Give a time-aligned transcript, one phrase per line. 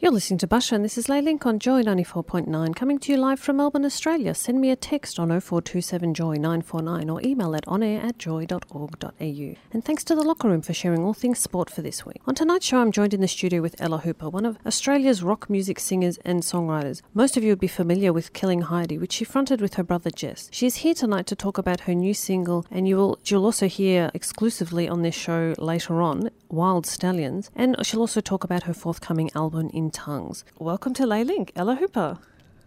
[0.00, 3.18] You're listening to Basia, and this is Les Link on Joy 94.9, coming to you
[3.18, 4.32] live from Melbourne, Australia.
[4.32, 9.54] Send me a text on 0427 Joy 949 or email at onair at joy.org.au.
[9.72, 12.20] And thanks to the Locker Room for sharing all things sport for this week.
[12.28, 15.50] On tonight's show, I'm joined in the studio with Ella Hooper, one of Australia's rock
[15.50, 17.02] music singers and songwriters.
[17.12, 20.10] Most of you would be familiar with Killing Heidi, which she fronted with her brother
[20.10, 20.48] Jess.
[20.52, 23.66] She is here tonight to talk about her new single, and you will you'll also
[23.66, 28.74] hear exclusively on this show later on, Wild Stallionz, and she'll also talk about her
[28.74, 30.44] forthcoming album in tongues.
[30.58, 32.18] Welcome to Les Link, Ella Hooper.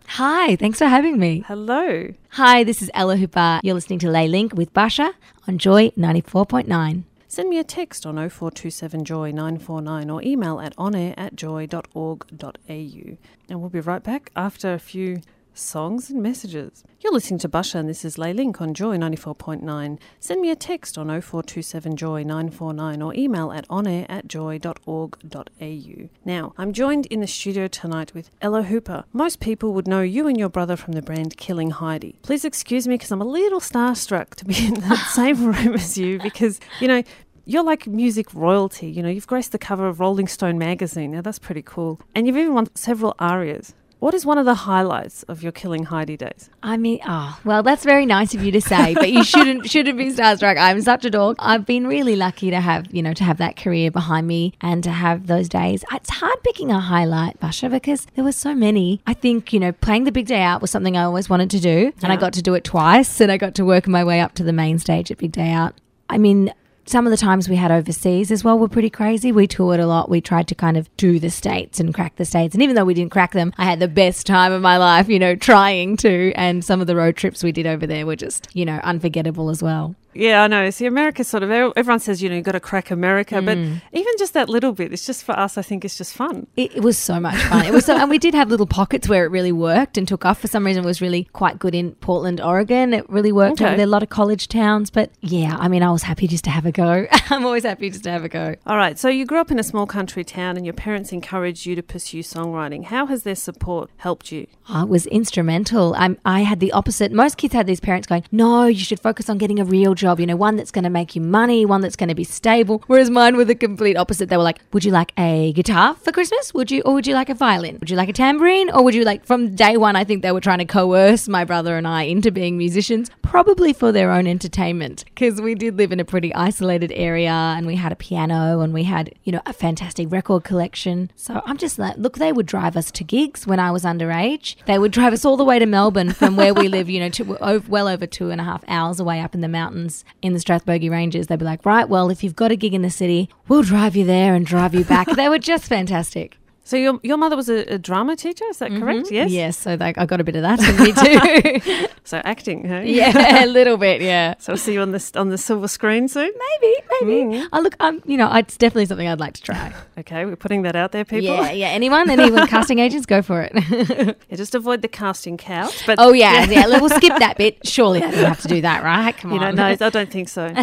[0.08, 1.44] Hi, thanks for having me.
[1.48, 2.14] Hello.
[2.32, 3.60] Hi, this is Ella Hooper.
[3.64, 5.14] You're listening to Les Link with Basia
[5.48, 7.04] on Joy 94.9.
[7.28, 12.58] Send me a text on 0427 Joy 949 or email at onair at joy.org.au.
[12.68, 15.22] And we'll be right back after a few
[15.54, 16.84] songs and messages.
[17.00, 20.00] You're listening to Basia and this is Les Link on Joy 94.9.
[20.20, 26.10] Send me a text on 0427 Joy 949 or email at onair at joy.org.au.
[26.26, 29.06] Now, I'm joined in the studio tonight with Ella Hooper.
[29.14, 32.20] Most people would know you and your brother from the brand Killing Heidi.
[32.22, 35.98] Please excuse me because I'm a little starstruck to be in the same room as
[35.98, 37.04] you because, you know,
[37.46, 38.90] you're like music royalty.
[38.90, 41.12] You know, you've graced the cover of Rolling Stone magazine.
[41.12, 42.00] Now, that's pretty cool.
[42.16, 43.74] And you've even won several ARIAs.
[44.02, 46.50] What is one of the highlights of your Killing Heidi days?
[46.64, 49.96] I mean, oh, well, that's very nice of you to say, but you shouldn't shouldn't
[49.96, 50.58] be starstruck.
[50.58, 51.36] I'm such a dog.
[51.38, 54.84] I've been really lucky to have, you know, to have that career behind me and
[54.86, 55.86] to have those days.
[55.92, 59.04] It's hard picking a highlight, Basia, because there were so many.
[59.06, 61.60] I think, you know, playing the big day out was something I always wanted to
[61.60, 64.20] do, and I got to do it twice, and I got to work my way
[64.20, 65.76] up to the main stage at Big Day Out.
[66.10, 66.52] I mean,
[66.86, 69.32] some of the times we had overseas as well were pretty crazy.
[69.32, 70.10] We toured a lot.
[70.10, 72.54] We tried to kind of do the states and crack the states.
[72.54, 75.08] And even though we didn't crack them, I had the best time of my life,
[75.08, 76.34] you know, trying to.
[76.34, 79.50] And some of the road trips we did over there were just, you know, unforgettable
[79.50, 79.96] as well.
[80.14, 80.70] Yeah, I know.
[80.70, 83.46] See, America sort of, everyone says, you know, you've got to crack America, mm.
[83.46, 83.58] but
[83.98, 86.48] even just that little bit, it's just for us, I think it's just fun.
[86.58, 87.66] It, it was so much fun.
[87.66, 90.26] It was so, and we did have little pockets where it really worked and took
[90.26, 90.40] off.
[90.40, 92.94] For some reason, it was really quite good in Portland, Oregon.
[92.94, 93.76] It really worked Okay.
[93.76, 94.90] there, a lot of college towns.
[94.90, 97.08] But yeah, I mean, I was happy just to have a go.
[97.30, 98.56] I'm always happy just to have a go.
[98.66, 101.66] All right, so you grew up in a small country town and your parents encouraged
[101.66, 102.86] you to pursue songwriting.
[102.86, 104.48] How has their support helped you?
[104.68, 105.94] I was instrumental.
[105.98, 107.12] I'm, I had the opposite.
[107.12, 110.20] Most kids had these parents going, no, you should focus on getting a real job,
[110.20, 112.84] you know, one that's going to make you money, one that's going to be stable.
[112.88, 114.28] Whereas mine were the complete opposite.
[114.28, 116.54] They were like, would you like a guitar for Christmas?
[116.54, 117.78] Would you, or would you like a violin?
[117.80, 118.70] Would you like a tambourine?
[118.70, 121.46] Or would you like, from day one, I think they were trying to coerce my
[121.46, 125.06] brother and I into being musicians, probably for their own entertainment.
[125.06, 128.74] Because we did live in a pretty isolated area and we had a piano and
[128.74, 131.12] we had, you know, a fantastic record collection.
[131.16, 134.56] So I'm just like, look, they would drive us to gigs when I was underage.
[134.66, 137.10] They would drive us all the way to Melbourne from where we live, you know,
[137.10, 139.91] to well over two and a half hours away up in the mountains
[140.22, 141.28] in the Strathbogie Ranges.
[141.28, 143.96] They'd be like, right, well, if you've got a gig in the city, we'll drive
[143.96, 145.08] you there and drive you back.
[145.16, 146.38] they were just fantastic.
[146.64, 148.82] So your, your mother was a, a drama teacher, is that mm-hmm.
[148.82, 149.12] correct?
[149.12, 149.32] Yes?
[149.32, 151.88] Yes, so I got a bit of that in me too.
[152.04, 152.92] So acting, hey?
[152.92, 154.34] yeah, a little bit, yeah.
[154.40, 156.32] So I'll see you on the, on the silver screen soon?
[156.62, 157.48] Maybe, maybe.
[157.54, 159.72] I look, I'm, you know, it's definitely something I'd like to try.
[160.00, 161.36] Okay, we're putting that out there, people.
[161.36, 161.68] Yeah, yeah.
[161.68, 163.52] Anyone, anyone, casting agents, go for it.
[164.30, 165.86] Yeah, just avoid the casting couch.
[165.86, 166.66] But oh yeah, yeah.
[166.68, 167.66] We'll skip that bit.
[167.66, 169.16] Surely I didn't have to do that, right?
[169.16, 169.56] Come You know, on.
[169.56, 170.54] no, I don't think so.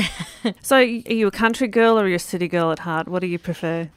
[0.63, 3.09] so, are you a country girl or are you a city girl at heart?
[3.09, 3.91] What do you prefer?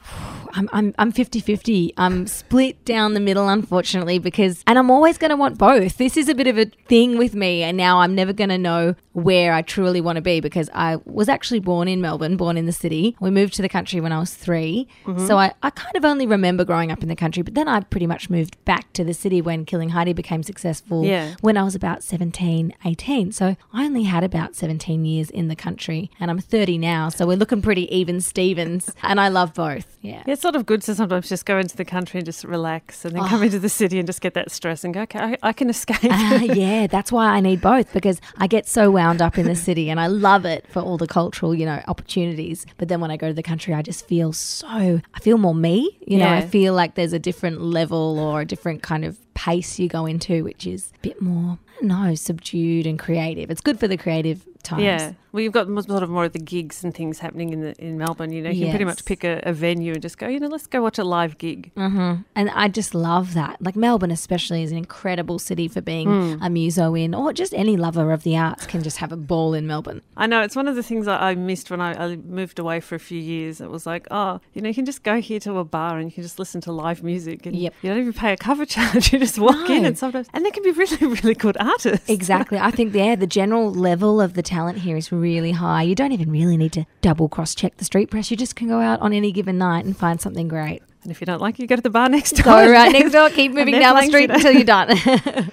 [0.53, 1.93] I'm, I'm, I'm 50-50.
[1.97, 5.97] I'm split down the middle, unfortunately, because, and I'm always going to want both.
[5.97, 8.57] This is a bit of a thing with me, and now I'm never going to
[8.57, 12.55] know where I truly want to be because I was actually born in Melbourne, born
[12.57, 13.15] in the city.
[13.19, 15.25] We moved to the country when I was 3 Mm-hmm.
[15.27, 17.79] so I, I kind of only remember growing up in the country, but then I
[17.81, 21.35] pretty much moved back to the city when Killing Heidi became successful Yeah.
[21.41, 23.31] when I was about 17, 18.
[23.31, 27.25] So I only had about 17 years in the country, and I'm 30 now, so
[27.27, 29.97] we're looking pretty even Stevens, and I love both.
[30.01, 30.23] Yeah.
[30.25, 33.05] Yeah, it's sort of good to sometimes just go into the country and just relax
[33.05, 35.37] and then come into the city and just get that stress and go, okay, I,
[35.43, 36.11] I can escape.
[36.11, 39.55] Ah, yeah, that's why I need both because I get so wound up in the
[39.55, 42.65] city and I love it for all the cultural, you know, opportunities.
[42.77, 44.67] But then when I go to the country, I just feel so,
[45.13, 45.95] I feel more me.
[46.07, 49.77] You know, I feel like there's a different level or a different kind of pace
[49.77, 53.51] you go into, which is a bit more, I don't know, subdued and creative.
[53.51, 54.83] It's good for the creative times.
[54.83, 55.13] Yeah.
[55.31, 57.97] Well, you've got sort of more of the gigs and things happening in the, in
[57.97, 58.33] Melbourne.
[58.33, 60.47] You know, you can pretty much pick a, a venue and just go, you know,
[60.47, 61.71] let's go watch a live gig.
[61.75, 62.23] Mm-hmm.
[62.35, 63.61] And I just love that.
[63.61, 66.43] Like Melbourne, especially, is an incredible city for being Hmm.
[66.43, 69.53] a muso in, or just any lover of the arts can just have a ball
[69.53, 70.01] in Melbourne.
[70.17, 72.81] I know it's one of the things I, I missed when I, I moved away
[72.81, 73.61] for a few years.
[73.61, 76.09] It was like, oh, you know, you can just go here to a bar and
[76.09, 77.73] you can just listen to live music, and Yep.
[77.81, 79.13] you don't even pay a cover charge.
[79.13, 82.09] You just walk in, and sometimes, and they can be really, really good artists.
[82.09, 82.57] Exactly.
[82.57, 85.83] I think yeah, the general level of the talent here is really high.
[85.83, 88.29] You don't even really need to double cross check the street press.
[88.29, 90.83] You just can go out on any given night and find something great.
[91.03, 92.43] And if you don't like it, you go to the bar next door.
[92.43, 94.97] Go right next door, keep moving down the street until you're done.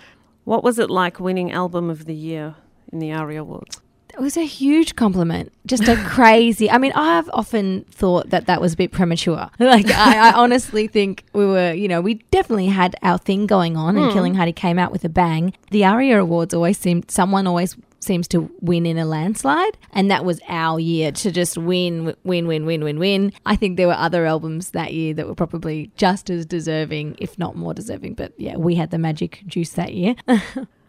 [0.49, 2.55] What was it like winning Album of the Year
[2.91, 3.83] in the ARIA Awards?
[4.15, 5.53] It was a huge compliment.
[5.67, 6.71] Just a crazy.
[6.71, 9.51] I mean, I've often thought that that was a bit premature.
[9.59, 13.77] Like, I, I honestly think we were, you know, we definitely had our thing going
[13.77, 14.13] on, and hmm.
[14.13, 15.53] Killing Heidi came out with a bang.
[15.71, 20.25] The ARIA Awards always seemed, someone always seems to win in a landslide, and that
[20.25, 23.33] was our year to just win, win, win, win, win, win.
[23.47, 27.39] I think there were other albums that year that were probably just as deserving, if
[27.39, 28.15] not more deserving.
[28.15, 30.15] But yeah, we had the magic juice that year.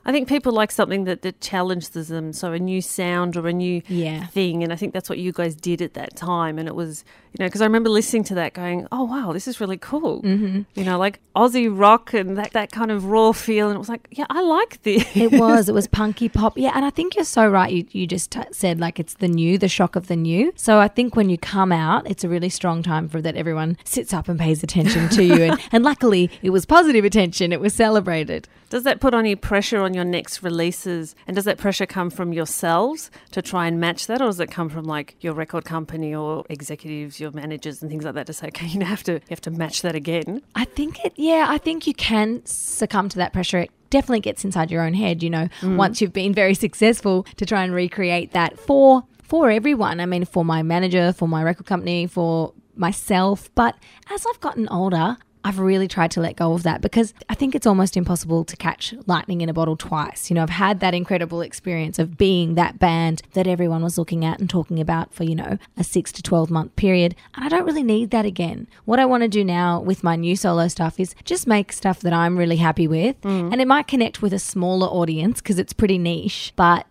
[0.06, 3.54] I think people like something that, that challenges them, so a new sound or a
[3.54, 4.26] new Yeah.
[4.28, 4.64] thing.
[4.64, 6.58] And I think that's what you guys did at that time.
[6.58, 7.04] And it was,
[7.34, 10.22] you know, because I remember listening to that going, oh, wow, this is really cool.
[10.24, 10.62] Mm-hmm.
[10.74, 13.68] You know, like Aussie rock and that, that kind of raw feel.
[13.68, 15.06] And it was like, yeah, I like this.
[15.16, 15.70] It was.
[15.70, 16.58] It was punky pop.
[16.58, 17.72] Yeah, and I think you're so right.
[17.72, 20.52] You, you just t- said like it's the new, the shock of the new.
[20.56, 23.78] So I think when you come out, it's a really strong time for that everyone
[23.84, 25.44] sits up and pays attention to you.
[25.44, 27.54] And, and luckily, it was positive attention.
[27.54, 28.48] It was celebrated.
[28.70, 31.16] Does that put any pressure on your next releases?
[31.26, 34.22] And does that pressure come from yourselves to try and match that?
[34.22, 38.06] Or does it come from like your record company or executives, your managers and things
[38.06, 40.42] like that to say, okay, you have to, you have to match that again?
[40.56, 43.60] I think it, yeah, I think you can succumb to that pressure.
[43.60, 45.76] It definitely gets inside your own head, you know, mm.
[45.76, 50.00] once you've been very successful to try and recreate that for for everyone.
[50.00, 53.50] I mean, for my manager, for my record company, for myself.
[53.54, 53.76] But
[54.10, 57.56] as I've gotten older, I've really tried to let go of that because I think
[57.56, 60.30] it's almost impossible to catch lightning in a bottle twice.
[60.30, 64.26] You know, I've had that incredible experience of being that band that everyone was looking
[64.26, 67.16] at and talking about for, you know, a six to 12 month period.
[67.36, 68.68] And I don't really need that again.
[68.86, 72.02] What I want to do now with my new solo stuff is just make stuff
[72.02, 73.20] that I'm really happy with.
[73.22, 73.54] Mm.
[73.54, 76.86] And it might connect with a smaller audience because it's pretty niche, but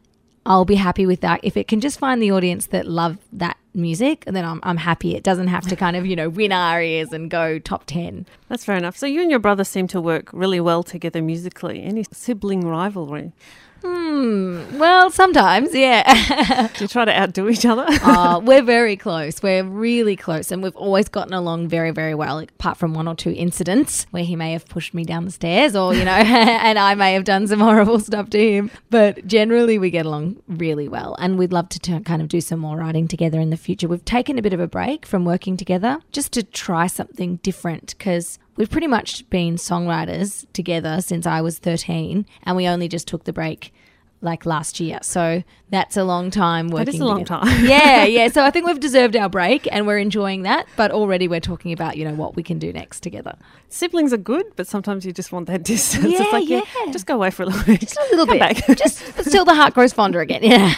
[0.48, 1.40] I'll be happy with that.
[1.42, 5.14] If it can just find the audience that love that music, then I'm, I'm happy.
[5.14, 8.24] It doesn't have to kind of, you know, win ARIAs and go top 10.
[8.48, 8.96] That's fair enough.
[8.96, 11.82] So you and your brother seem to work really well together musically.
[11.82, 13.32] Any sibling rivalry?
[13.82, 14.78] Hmm.
[14.78, 16.68] Well, sometimes, yeah.
[16.76, 17.86] Do you try to outdo each other?
[18.02, 19.42] uh, we're very close.
[19.42, 22.38] We're really close, and we've always gotten along very, very well.
[22.38, 25.76] Apart from one or two incidents where he may have pushed me down the stairs,
[25.76, 28.70] or you know, and I may have done some horrible stuff to him.
[28.90, 32.40] But generally, we get along really well, and we'd love to t- kind of do
[32.40, 33.88] some more writing together in the future.
[33.88, 37.94] We've taken a bit of a break from working together just to try something different
[37.96, 38.38] because.
[38.58, 43.22] We've pretty much been songwriters together since I was 13, and we only just took
[43.22, 43.72] the break
[44.20, 44.98] like last year.
[45.00, 46.86] So that's a long time working.
[46.86, 47.46] That is a long together.
[47.46, 47.64] time.
[47.66, 48.26] yeah, yeah.
[48.26, 50.66] So I think we've deserved our break and we're enjoying that.
[50.76, 53.36] But already we're talking about, you know, what we can do next together.
[53.68, 56.12] Siblings are good, but sometimes you just want that distance.
[56.12, 56.92] Yeah, it's like, yeah, yeah.
[56.92, 57.80] just go away for a little bit.
[57.80, 58.66] Just a little Come bit.
[58.66, 58.76] back.
[58.76, 60.42] Just but still the heart grows fonder again.
[60.42, 60.74] Yeah.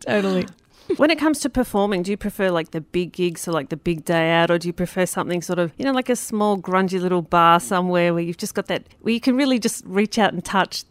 [0.00, 0.46] totally.
[0.96, 3.76] When it comes to performing, do you prefer like the big gigs, so like the
[3.76, 6.58] big day out, or do you prefer something sort of, you know, like a small,
[6.58, 10.18] grungy little bar somewhere where you've just got that, where you can really just reach
[10.18, 10.84] out and touch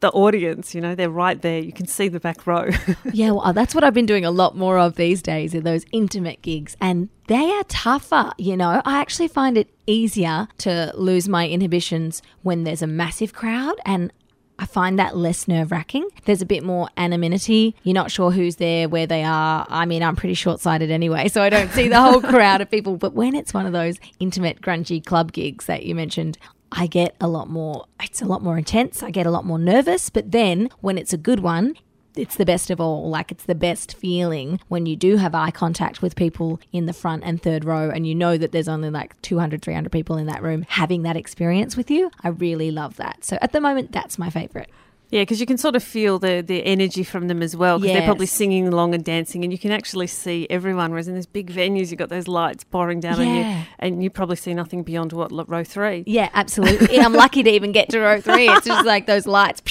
[0.00, 0.74] the audience?
[0.74, 1.60] You know, they're right there.
[1.60, 2.70] You can see the back row.
[3.12, 5.60] Yeah, well, uh, that's what I've been doing a lot more of these days are
[5.60, 6.76] those intimate gigs.
[6.80, 8.82] And they are tougher, you know.
[8.84, 14.12] I actually find it easier to lose my inhibitions when there's a massive crowd and
[14.58, 16.08] I find that less nerve wracking.
[16.24, 17.74] There's a bit more anonymity.
[17.82, 19.66] You're not sure who's there, where they are.
[19.68, 22.70] I mean, I'm pretty short sighted anyway, so I don't see the whole crowd of
[22.70, 22.96] people.
[22.96, 26.38] But when it's one of those intimate, grungy club gigs that you mentioned,
[26.72, 29.02] I get a lot more, it's a lot more intense.
[29.02, 30.10] I get a lot more nervous.
[30.10, 31.74] But then when it's a good one,
[32.16, 33.08] it's the best of all.
[33.08, 36.92] Like it's the best feeling when you do have eye contact with people in the
[36.92, 40.26] front and third row and you know that there's only like 200, 300 people in
[40.26, 42.10] that room having that experience with you.
[42.22, 43.24] I really love that.
[43.24, 44.70] So at the moment, that's my favorite.
[45.10, 47.94] Yeah, because you can sort of feel the, the energy from them as well, because
[47.94, 50.90] they're probably singing along and dancing, and you can actually see everyone.
[50.90, 54.10] Whereas in these big venues, you've got those lights pouring down on you, and you
[54.10, 56.02] probably see nothing beyond what row three.
[56.06, 56.98] Yeah, absolutely.
[56.98, 58.48] I'm lucky to even get to row three.
[58.48, 59.62] It's just like those lights,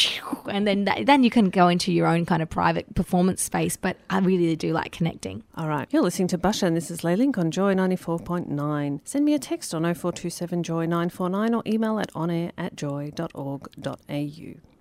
[0.50, 3.76] and then that, then you can go into your own kind of private performance space.
[3.76, 5.44] But I really do like connecting.
[5.56, 5.88] All right.
[5.92, 9.02] You're listening to Basia, and this is Les Link on Joy 94.9.
[9.04, 14.75] Send me a text on 0427 Joy 949 or email at onair at joy.org.au.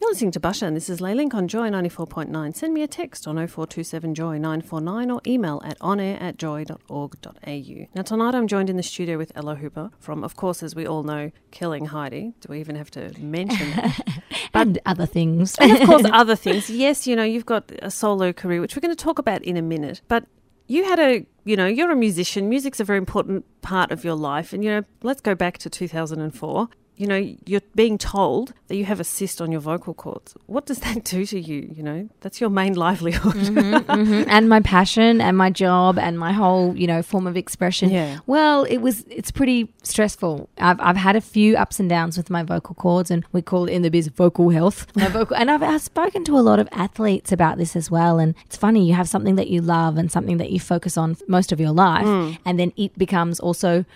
[0.00, 2.56] You're listening to Basia, and this is Les Link on Joy 94.9.
[2.56, 7.86] Send me a text on 0427 Joy 949 or email at onair at joy.org.au.
[7.94, 10.86] Now, tonight I'm joined in the studio with Ella Hooper from, of course, as we
[10.86, 12.32] all know, Killing Heidi.
[12.40, 14.22] Do we even have to mention that?
[14.54, 15.54] and other things.
[15.56, 16.70] and of course, other things.
[16.70, 19.58] Yes, you know, you've got a solo career, which we're going to talk about in
[19.58, 20.00] a minute.
[20.08, 20.24] But
[20.66, 22.48] you had a, you know, you're a musician.
[22.48, 24.54] Music's a very important part of your life.
[24.54, 28.84] And, you know, let's go back to 2004 you know, you're being told that you
[28.84, 30.34] have a cyst on your vocal cords.
[30.46, 31.72] What does that do to you?
[31.74, 33.32] You know, that's your main livelihood.
[33.34, 34.28] mm-hmm, mm-hmm.
[34.28, 37.88] And my passion and my job and my whole, you know, form of expression.
[37.88, 38.18] Yeah.
[38.26, 40.50] Well, it was, it's pretty stressful.
[40.58, 43.64] I've, I've had a few ups and downs with my vocal cords and we call
[43.66, 44.86] it in the biz vocal health.
[44.94, 48.18] My vocal, and I've, I've spoken to a lot of athletes about this as well.
[48.18, 51.16] And it's funny, you have something that you love and something that you focus on
[51.26, 52.04] most of your life.
[52.04, 52.38] Mm.
[52.44, 53.86] And then it becomes also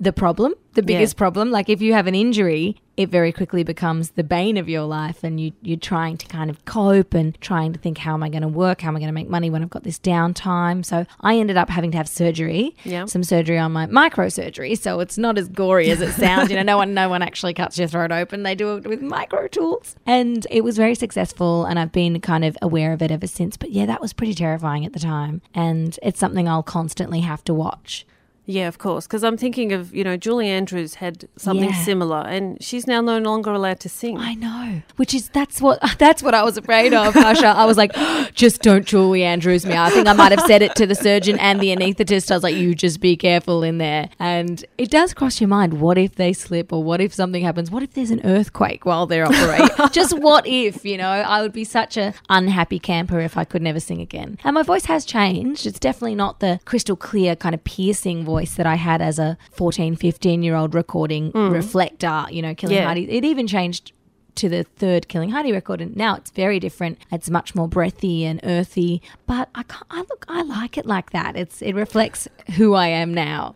[0.00, 1.18] the problem, the biggest yeah.
[1.18, 1.50] problem.
[1.50, 5.24] Like if you have an injury, it very quickly becomes the bane of your life
[5.24, 8.28] and you you're trying to kind of cope and trying to think how am I
[8.28, 10.84] going to work, how am I going to make money when I've got this downtime.
[10.84, 13.06] So I ended up having to have surgery, yeah.
[13.06, 14.78] some surgery on my microsurgery.
[14.78, 16.50] So it's not as gory as it sounds.
[16.50, 18.42] you know, no one no one actually cuts your throat open.
[18.42, 19.96] They do it with micro tools.
[20.06, 23.56] And it was very successful and I've been kind of aware of it ever since.
[23.56, 25.42] But yeah, that was pretty terrifying at the time.
[25.54, 28.06] And it's something I'll constantly have to watch
[28.46, 29.06] yeah, of course.
[29.06, 31.82] Because I'm thinking of, you know, Julie Andrews had something Yeah.
[31.84, 34.18] similar and she's now no longer allowed to sing.
[34.18, 37.46] I know, which is that's what that's what I was afraid of, Basia.
[37.46, 37.92] I was like,
[38.34, 39.74] just don't Julie Andrews me.
[39.76, 42.30] I think I might have said it to the surgeon and the anaesthetist.
[42.30, 44.10] I was like, you just be careful in there.
[44.18, 47.70] And it does cross your mind, what if they slip or what if something happens?
[47.70, 49.68] What if there's an earthquake while they're operating?
[49.92, 51.08] just what if, you know?
[51.08, 54.38] I would be such a unhappy camper if I could never sing again.
[54.44, 55.66] And my voice has changed.
[55.66, 59.36] It's definitely not the crystal clear kind of piercing voice that I had as a
[59.52, 61.52] 14, 15 year old recording mm.
[61.52, 62.86] reflector, you know, Killing Yeah.
[62.86, 63.10] Heidi.
[63.10, 63.92] It even changed
[64.36, 66.98] to the third Killing Heidi record, and now it's very different.
[67.12, 71.10] It's much more breathy and earthy, but I, can't, I look, I like it like
[71.10, 71.36] that.
[71.36, 73.54] It's it reflects who I am now.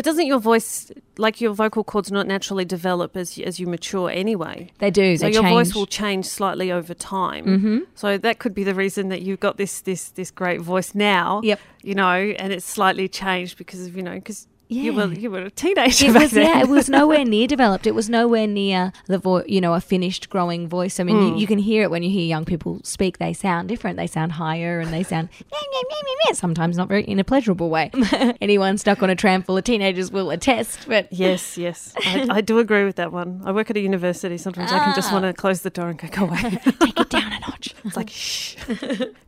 [0.00, 3.66] But doesn't your voice, like your vocal cords, not naturally develop as you, as you
[3.66, 4.70] mature anyway?
[4.78, 5.18] They do.
[5.18, 5.52] So they your change.
[5.52, 7.44] voice will change slightly over time.
[7.44, 7.78] Mm-hmm.
[7.96, 11.42] So that could be the reason that you've got this this this great voice now.
[11.44, 11.60] Yep.
[11.82, 15.18] You know, and it's slightly changed because of you know because you were Yeah.
[15.18, 16.06] you were a teenager.
[16.06, 16.46] It back was then.
[16.46, 17.86] yeah, it was nowhere near developed.
[17.86, 21.00] It was nowhere near the vo- you know a finished growing voice.
[21.00, 21.36] I mean, you, hmm.
[21.36, 23.18] you can hear it when you hear young people speak.
[23.18, 23.96] They sound different.
[23.96, 25.28] They sound higher and they sound
[26.32, 27.90] sometimes not very in a pleasurable way.
[28.40, 30.86] Anyone stuck on a tram full of teenagers will attest.
[30.86, 33.42] But Yes, yes, I, I do agree with that one.
[33.44, 34.38] I work at a university.
[34.38, 35.14] Sometimes I can just ah.
[35.14, 36.58] want to close the door and go, go away.
[36.80, 37.74] take it down a notch.
[37.84, 38.56] It's like shh.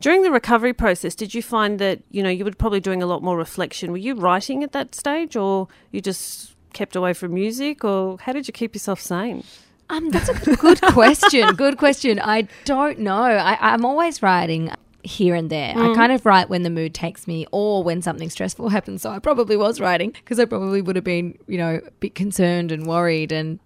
[0.00, 3.06] During the recovery process, did you find that you know you were probably doing a
[3.06, 3.90] lot more reflection?
[3.90, 8.32] Were you writing at that stage, or you just kept away from music, or how
[8.32, 9.44] did you keep yourself sane?
[9.90, 11.54] Um, that's a good question.
[11.54, 12.18] Good question.
[12.18, 13.22] I don't know.
[13.22, 14.70] I, I'm always writing
[15.04, 15.76] here and there.
[15.76, 19.02] I kind of write when the mood takes me or when something stressful happens.
[19.02, 22.14] So I probably was writing because I probably would have been, you know, a bit
[22.14, 23.32] concerned and worried.
[23.32, 23.58] And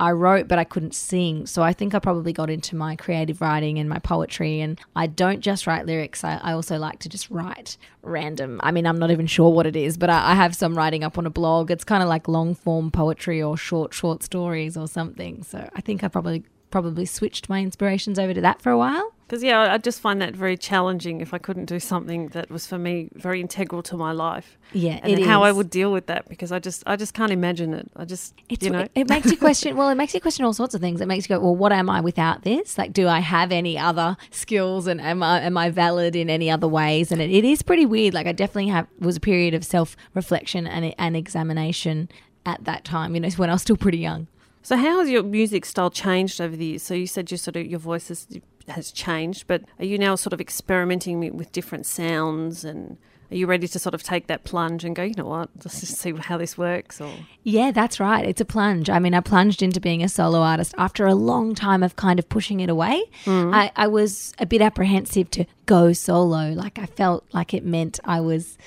[0.00, 1.44] I wrote, but I couldn't sing.
[1.44, 4.62] So I think I probably got into my creative writing and my poetry.
[4.62, 8.60] And I don't just write lyrics, I, I also like to just write random.
[8.64, 11.04] I mean, I'm not even sure what it is, but I, I have some writing
[11.04, 11.70] up on a blog.
[11.70, 15.42] It's kind of like long form poetry or short, short stories or something.
[15.42, 19.12] So I think I probably probably switched my inspirations over to that for a while.
[19.30, 22.66] Because yeah, I just find that very challenging if I couldn't do something that was
[22.66, 24.58] for me very integral to my life.
[24.72, 27.30] Yeah, and it how I would deal with that because I just I just can't
[27.30, 27.88] imagine it.
[27.94, 29.76] I just It's, you know it makes you question.
[29.76, 31.00] Well, it makes you question all sorts of things.
[31.00, 32.76] It makes you go, well, what am I without this?
[32.76, 36.50] Like, do I have any other skills, and am I am I valid in any
[36.50, 37.12] other ways?
[37.12, 38.14] And it, it is pretty weird.
[38.14, 42.08] Like, I definitely have was a period of self reflection and and examination
[42.44, 43.14] at that time.
[43.14, 44.26] You know, when I was still pretty young.
[44.62, 46.82] So how has your music style changed over the years?
[46.82, 48.26] So you said you sort of your voice has,
[48.68, 52.98] has changed, but are you now sort of experimenting with- different sounds and
[53.30, 55.80] are you ready to sort of take that plunge and go, you know what, let's
[55.80, 57.00] just see how this works?
[57.00, 57.12] Or
[57.44, 58.24] Yeah, that's right.
[58.26, 58.90] It's a plunge.
[58.90, 62.18] I mean, I plunged into being a solo artist after a long time of kind
[62.18, 63.04] of pushing it away.
[63.26, 63.54] Mm.
[63.54, 66.50] I, I was a bit apprehensive to go solo.
[66.50, 68.58] Like, I felt like it meant I was.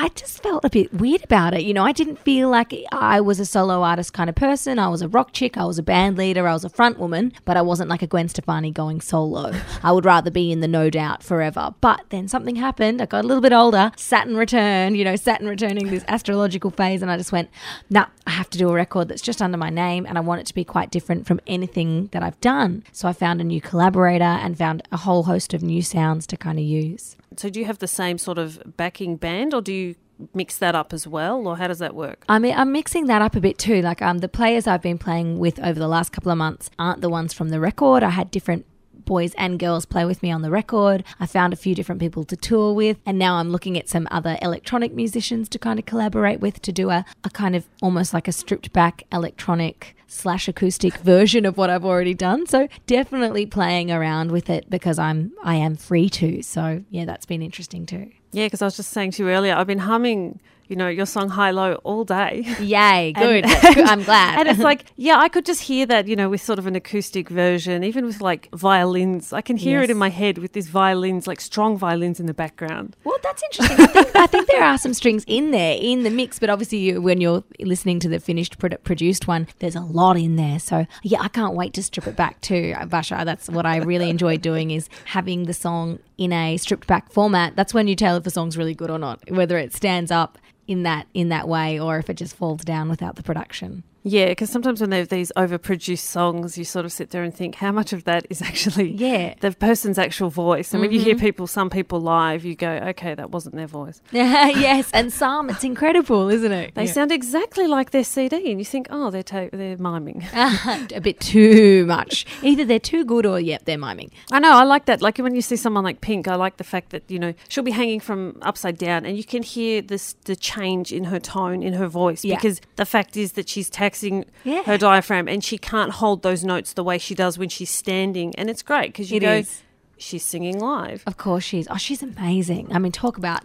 [0.00, 1.62] I just felt a bit weird about it.
[1.62, 4.78] You know, I didn't feel like I was a solo artist kind of person.
[4.78, 7.32] I was a rock chick, I was a band leader, I was a front woman,
[7.44, 9.52] but I wasn't like a Gwen Stefani going solo.
[9.82, 11.74] I would rather be in the no doubt forever.
[11.80, 13.02] But then something happened.
[13.02, 13.90] I got a little bit older.
[13.96, 17.50] Saturn returned, you know, Saturn returning this astrological phase, and I just went,
[17.90, 20.40] nah, I have to do a record that's just under my name, and I want
[20.40, 22.84] it to be quite different from anything that I've done.
[22.92, 26.36] So I found a new collaborator and found a whole host of new sounds to
[26.36, 27.16] kind of use.
[27.38, 29.94] So do you have the same sort of backing band or do you
[30.34, 32.24] mix that up as well, or how does that work?
[32.28, 33.82] I mean, I'm mixing that up a bit too.
[33.82, 37.00] Like, um, the players I've been playing with over the last couple of months aren't
[37.00, 38.02] the ones from the record.
[38.02, 38.66] I had different
[39.04, 41.02] boys and girls play with me on the record.
[41.18, 44.06] I found a few different people to tour with, and now I'm looking at some
[44.10, 48.12] other electronic musicians to kind of collaborate with to do a, a kind of almost
[48.12, 52.46] like a stripped back electronic slash acoustic version of what I've already done.
[52.46, 56.42] So definitely playing around with it because I'm I am free to.
[56.42, 58.10] So yeah, that's been interesting too.
[58.32, 61.06] Yeah, because I was just saying to you earlier, I've been humming, you know, your
[61.06, 62.44] song High Low all day.
[62.60, 63.44] Yay, good.
[63.68, 64.38] And- I'm glad.
[64.38, 66.76] And it's like, yeah, I could just hear that, you know, with sort of an
[66.76, 69.32] acoustic version, even with like violins.
[69.32, 72.34] I can hear it in my head with these violins, like strong violins in the
[72.34, 72.96] background.
[73.04, 73.80] Well, that's interesting.
[73.80, 76.78] I think, I think there are some strings in there in the mix, but obviously,
[76.78, 80.58] you, when you're listening to the finished produ- produced one, there's a lot in there.
[80.58, 83.24] So yeah, I can't wait to strip it back too, uh, Basia.
[83.24, 87.56] That's what I really enjoy doing is having the song in a stripped back format.
[87.56, 90.38] That's when you tell if a song's really good or not, whether it stands up
[90.68, 93.82] in that in that way or if it just falls down without the production.
[94.02, 97.34] Yeah, because sometimes when they have these overproduced songs, you sort of sit there and
[97.34, 99.34] think, how much of that is actually Yeah.
[99.40, 100.72] the person's actual voice?
[100.72, 101.24] And when you hear mm-hmm.
[101.24, 104.00] people, some people live, you go, okay, that wasn't their voice.
[104.12, 106.74] yes, and some, it's incredible, isn't it?
[106.74, 110.26] They sound exactly like their CD, and you think, oh, they're ta- they're miming.
[110.34, 112.26] a bit too much.
[112.42, 114.10] Either they're too good or yep, they're miming.
[114.32, 115.02] I know, I like that.
[115.02, 117.64] Like when you see someone like Pink, I like the fact that you know she'll
[117.64, 121.62] be hanging from upside down, and you can hear this the change in her tone,
[121.62, 122.36] in her voice, Yeah.
[122.36, 124.62] because the fact is that she's taxing Yeah.
[124.64, 128.34] her diaphragm, and she can't hold those notes the way she does when she's standing,
[128.36, 129.62] and it's great because you It go, is.
[129.98, 131.02] She's singing live.
[131.06, 131.68] Of course she's.
[131.68, 132.72] Oh, she's amazing.
[132.72, 133.42] I mean, talk about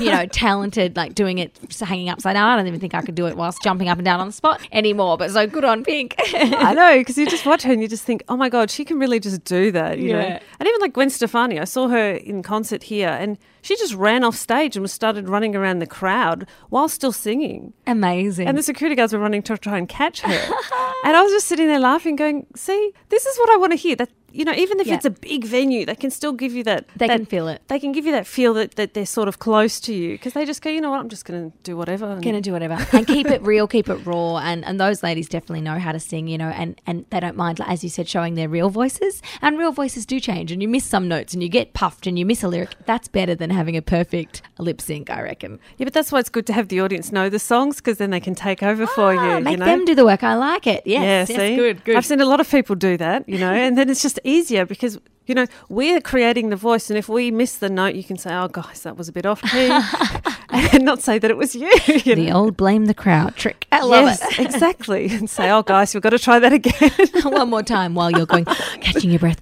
[0.00, 2.48] you know talented, like doing it hanging upside down.
[2.48, 4.32] I don't even think I could do it whilst jumping up and down on the
[4.32, 5.18] spot anymore.
[5.18, 6.14] But so good on Pink.
[6.18, 8.84] I know because you just watch her and you just think, oh my god, she
[8.84, 10.18] can really just do that, you know.
[10.18, 14.24] And even like Gwen Stefani, I saw her in concert here, and she just ran
[14.24, 17.72] off stage and was started running around the crowd while still singing.
[17.86, 18.46] amazing.
[18.46, 20.30] And the security guards were running to try and catch her.
[21.04, 23.76] and I was just sitting there laughing, going, see, this is what I want to
[23.76, 23.96] hear.
[23.96, 24.94] That you know, even if Yeah.
[24.96, 26.86] it's a big venue, they can still give you that.
[26.96, 27.62] They that- can feel it.
[27.68, 30.32] They can give you that feel that, that they're sort of close to you because
[30.34, 32.06] they just go, you know what, I'm just going to do whatever.
[32.12, 35.28] and- Gonna do whatever and keep it real, keep it raw, and and those ladies
[35.28, 37.90] definitely know how to sing, you know, and and they don't mind, like, as you
[37.90, 39.22] said, showing their real voices.
[39.42, 42.18] And real voices do change, and you miss some notes, and you get puffed, and
[42.18, 42.70] you miss a lyric.
[42.86, 45.58] That's better than having a perfect lip sync, I reckon.
[45.78, 48.10] yeah, but that's why it's good to have the audience know the songs because then
[48.10, 49.44] they can take over for Ah, you.
[49.44, 49.66] make you know?
[49.66, 50.22] them do the work.
[50.24, 50.82] I like it.
[50.86, 51.96] Yes, yeah, yes, see, good, good.
[51.96, 54.64] I've seen a lot of people do that, you know, and then it's just easier
[54.66, 58.18] because you know we're creating the voice, and if we miss the note, you can
[58.18, 59.70] say, "Oh, guys, that was a bit off key,"
[60.50, 61.70] and not say that it was you.
[61.86, 62.36] you the know?
[62.36, 63.66] old blame the crowd trick.
[63.72, 66.90] I love yes, exactly, and say, "Oh, guys, we've got to try that again."
[67.32, 69.40] One more time while you're going, catching your breath.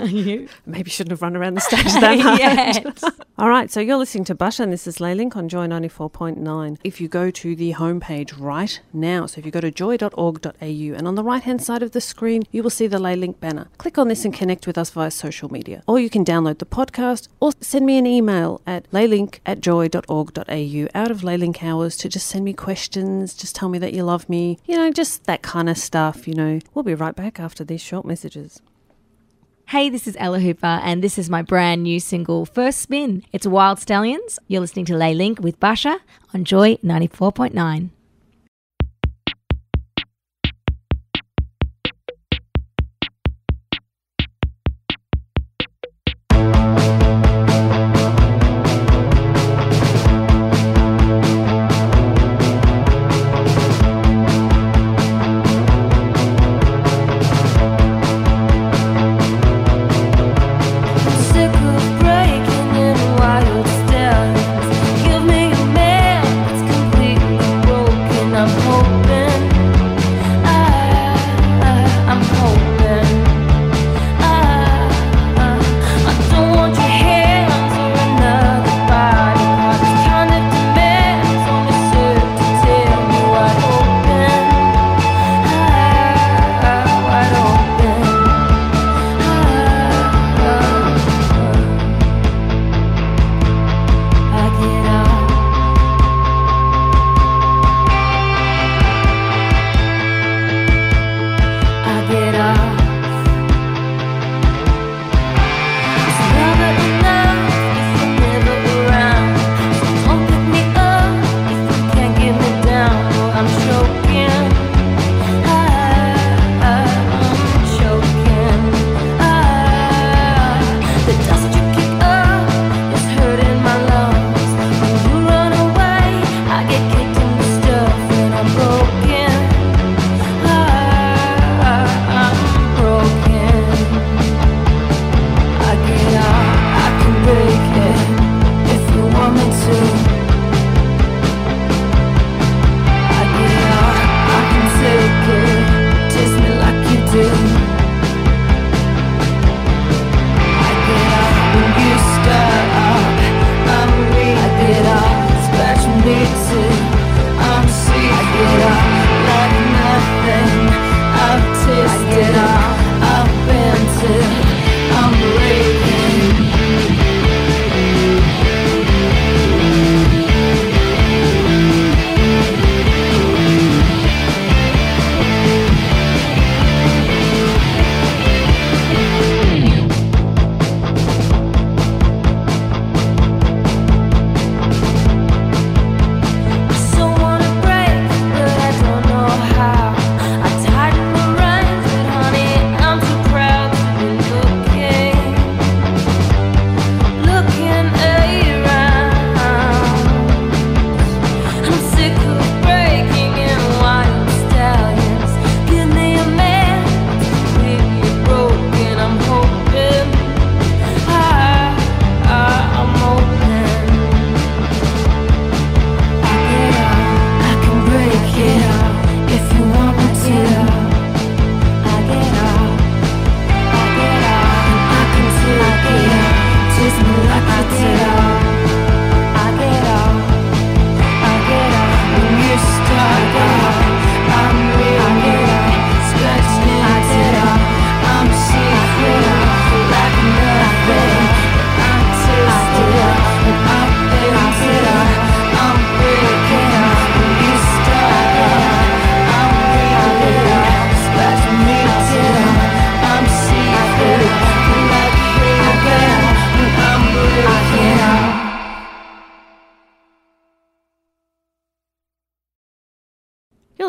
[0.66, 3.04] Maybe shouldn't have run around the stage that yes.
[3.38, 6.78] All right, so you're listening to Basia, and this is Les Link on Joy 94.9.
[6.84, 11.08] If you go to the homepage right now, so if you go to joy.org.au, and
[11.08, 13.68] on the right hand side of the screen, you will see the Les Link banner.
[13.78, 15.82] Click on this and connect with us via social media.
[15.86, 20.88] Or you can download the podcast or send me an email at laylink at joy.org.au
[20.94, 24.04] out of Les Link hours to just send me questions, just tell me that you
[24.04, 26.58] love me, you know, just that kind of stuff, you know.
[26.74, 28.60] We'll be right back after these short messages.
[29.70, 33.22] Hey, this is Ella Hooper, and this is my brand new single, First Spin.
[33.32, 34.36] It's Wild Stallionz.
[34.48, 36.00] You're listening to Les Link with Basia
[36.34, 37.90] on Joy 94.9.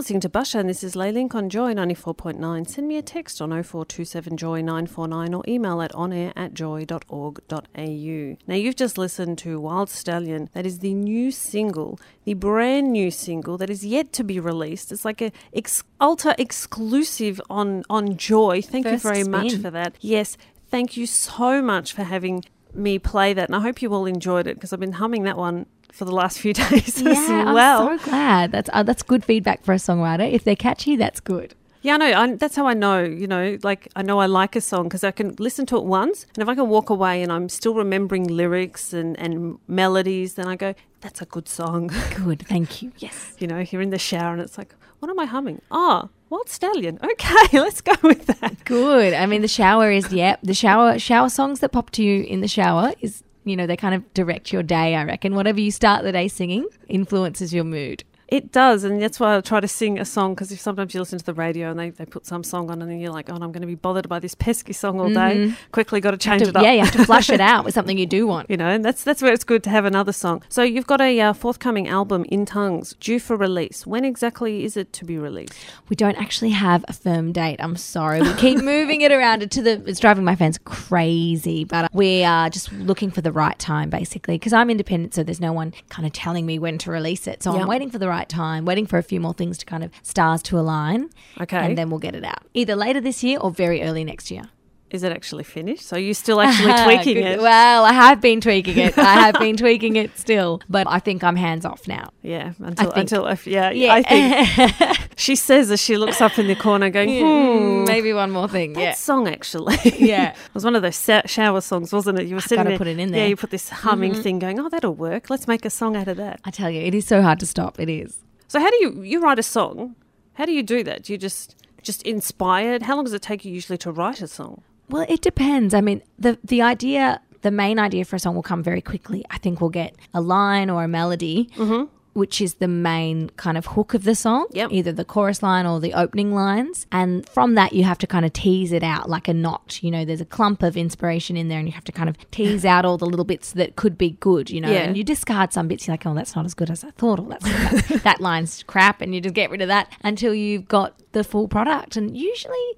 [0.01, 2.67] listening to Basia, and this is Les Link on Joy 94.9.
[2.67, 8.37] Send me a text on 0427 Joy 949 or email at onair at joy.org.au.
[8.47, 10.49] Now, you've just listened to Wild Stallion.
[10.53, 14.91] That is the new single, the brand new single that is yet to be released.
[14.91, 18.63] It's like a ex- ultra exclusive on, on Joy.
[18.63, 19.97] Thank First you very much for that.
[20.01, 20.35] Yes,
[20.71, 23.49] thank you so much for having me play that.
[23.49, 26.11] And I hope you all enjoyed it because I've been humming that one for the
[26.13, 27.87] last few days Yeah, as well.
[27.89, 28.51] I'm so glad.
[28.51, 30.31] That's uh, that's good feedback for a songwriter.
[30.31, 31.55] If they're catchy, that's good.
[31.83, 32.35] Yeah, I know.
[32.35, 33.01] That's how I know.
[33.03, 35.83] You know, like I know I like a song because I can listen to it
[35.83, 40.35] once, and if I can walk away and I'm still remembering lyrics and and melodies,
[40.35, 42.91] then I go, "That's a good song." Good, thank you.
[42.99, 43.33] Yes.
[43.39, 46.49] you know, you're in the shower and it's like, "What am I humming?" Ah, Wild
[46.49, 46.99] Stallion.
[47.11, 48.63] Okay, let's go with that.
[48.63, 49.13] Good.
[49.15, 50.35] I mean, the shower is yeah.
[50.43, 53.77] The shower shower songs that pop to you in the shower is you know they
[53.77, 54.95] kind of direct your day.
[54.95, 58.03] I reckon whatever you start the day singing influences your mood.
[58.31, 61.01] It does, and that's why I try to sing a song because if sometimes you
[61.01, 63.29] listen to the radio and they, they put some song on and then you're like,
[63.29, 65.53] oh, I'm going to be bothered by this pesky song all day.
[65.73, 66.63] Quickly got to change it up.
[66.63, 68.49] yeah, you have to flush it out with something you do want.
[68.49, 70.41] you know, and that's that's where it's good to have another song.
[70.47, 73.85] So you've got a uh, forthcoming album in tongues due for release.
[73.85, 75.53] When exactly is it to be released?
[75.89, 77.57] We don't actually have a firm date.
[77.59, 78.21] I'm sorry.
[78.21, 79.83] We keep moving it around to the.
[79.85, 84.35] It's driving my fans crazy, but we are just looking for the right time, basically,
[84.35, 87.43] because I'm independent, so there's no one kind of telling me when to release it.
[87.43, 87.61] So Yep.
[87.63, 89.91] I'm waiting for the right time, waiting for a few more things to kind of
[90.01, 93.51] stars to align, Okay, and then we'll get it out either later this year or
[93.51, 94.43] very early next year.
[94.91, 95.83] Is it actually finished?
[95.85, 97.39] So you still actually tweaking it?
[97.39, 98.97] Well, I have been tweaking it.
[98.97, 102.11] I have been tweaking it still, but I think I'm hands off now.
[102.21, 106.47] Yeah, until think- until yeah, Yeah, I think she says as she looks up in
[106.47, 108.73] the corner, going, "Hmm, maybe one more thing.
[108.73, 108.93] that Yeah.
[108.93, 110.31] song actually." Yeah.
[110.31, 112.27] it was one of those shower songs, wasn't it?
[112.27, 113.21] You were sitting there, put it in there.
[113.21, 113.29] Mm-hmm.
[113.29, 114.59] you put this humming thing going.
[114.59, 115.29] Oh, that'll work.
[115.29, 116.39] Let's make a song out of that.
[116.45, 117.79] I tell you, it is so hard to stop.
[117.79, 118.19] It is.
[118.47, 119.95] So how do you you write a song?
[120.33, 121.03] How do you do that?
[121.03, 122.83] Do you just just inspired?
[122.83, 124.61] How long does it take you usually to write a song?
[124.91, 125.73] Well, it depends.
[125.73, 129.25] I mean, the the idea, the main idea for a song will come very quickly.
[129.29, 131.85] I think we'll get a line or a melody, mm-hmm.
[132.13, 134.47] which is the main kind of hook of the song.
[134.51, 134.71] Yep.
[134.71, 138.25] Either the chorus line or the opening lines, and from that you have to kind
[138.25, 139.79] of tease it out like a knot.
[139.81, 142.17] You know, there's a clump of inspiration in there, and you have to kind of
[142.31, 144.49] tease out all the little bits that could be good.
[144.49, 144.79] You know, Yeah.
[144.83, 145.87] and you discard some bits.
[145.87, 148.61] You're like, oh, that's not as good as I thought, or that's that, that line's
[148.63, 151.95] crap, and you just get rid of that until you've got the full product.
[151.95, 152.75] And usually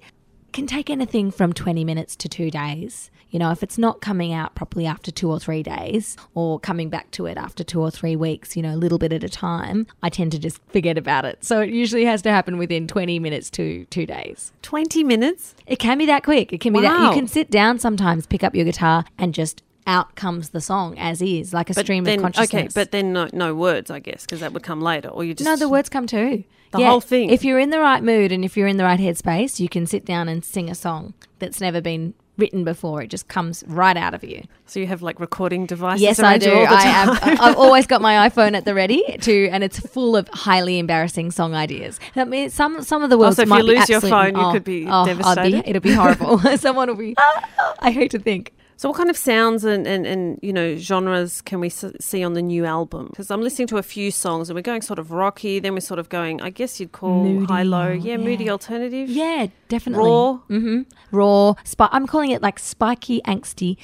[0.54, 3.10] can take anything from 20 minutes to two days.
[3.30, 6.88] You know, if it's not coming out properly after two or three days or coming
[6.88, 9.28] back to it after two or three weeks, you know, a little bit at a
[9.28, 11.44] time, I tend to just forget about it.
[11.44, 14.52] So it usually has to happen within 20 minutes to two days.
[14.62, 15.56] Twenty minutes.
[15.66, 16.52] It can be that quick.
[16.52, 19.64] It can be that you can sit down sometimes, pick up your guitar, and just
[19.86, 22.52] out comes the song as is, like a stream then, of consciousness.
[22.52, 25.34] Okay, but then no no words, I guess, because that would come later, or you
[25.34, 26.44] just No, the words come too.
[26.70, 27.30] The whole thing.
[27.30, 29.86] If you're in the right mood and if you're in the right headspace, you can
[29.86, 33.02] sit down and sing a song that's never been written before.
[33.02, 34.42] It just comes right out of you.
[34.66, 36.02] So you have like recording devices.
[36.02, 36.52] Yes, I do.
[36.52, 37.18] all the I have.
[37.40, 41.30] I've always got my iPhone at the ready to, and it's full of highly embarrassing
[41.30, 42.00] song ideas.
[42.16, 44.00] I mean, some some of the words oh, so if might you be lose your
[44.00, 45.68] phone, you oh, could be oh, oh I'd devastated.
[45.68, 46.38] it'll be horrible.
[46.56, 47.14] Someone will be.
[47.78, 48.52] I hate to think.
[48.76, 52.34] So, what kind of sounds and, and, and you know genres can we see on
[52.34, 53.06] the new album?
[53.10, 55.80] Because I'm listening to a few songs and we're going sort of rocky, then we're
[55.80, 58.12] sort of going, I guess you'd call Moody, high low, yeah.
[58.12, 60.04] yeah, moody alternative, Yeah, definitely.
[60.06, 60.40] raw.
[60.48, 60.82] mm-hmm.
[61.12, 61.54] Raw.
[61.78, 63.76] I'm calling it like spiky, angsty